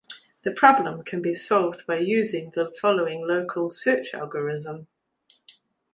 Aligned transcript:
The 0.41 0.51
problem 0.51 1.03
can 1.03 1.21
be 1.21 1.35
solved 1.35 1.83
using 1.87 2.49
the 2.55 2.71
following 2.71 3.21
local 3.27 3.69
search 3.69 4.15
algorithm. 4.15 4.87